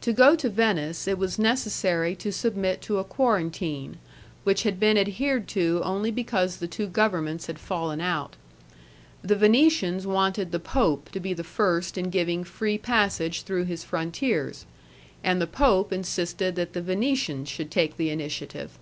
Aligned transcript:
To 0.00 0.14
go 0.14 0.34
to 0.36 0.48
Venice, 0.48 1.06
it 1.06 1.18
was 1.18 1.38
necessary 1.38 2.16
to 2.16 2.32
submit 2.32 2.80
to 2.80 2.96
a 2.98 3.04
quarantine, 3.04 3.98
which 4.44 4.62
had 4.62 4.80
been 4.80 4.96
adhered 4.96 5.46
to 5.48 5.82
only 5.84 6.10
because 6.10 6.56
the 6.56 6.66
two 6.66 6.86
governments 6.86 7.46
had 7.46 7.58
fallen 7.58 8.00
out. 8.00 8.36
The 9.20 9.36
Venetians 9.36 10.06
wanted 10.06 10.52
the 10.52 10.58
Pope 10.58 11.10
to 11.12 11.20
be 11.20 11.34
the 11.34 11.44
first 11.44 11.98
in 11.98 12.08
giving 12.08 12.44
free 12.44 12.78
passage 12.78 13.42
through 13.42 13.64
his 13.64 13.84
frontiers, 13.84 14.64
and 15.22 15.38
the 15.38 15.46
Pope 15.46 15.92
insisted 15.92 16.54
that 16.54 16.72
the 16.72 16.80
Venetians 16.80 17.50
should 17.50 17.70
take 17.70 17.98
the 17.98 18.08
initiative. 18.08 18.78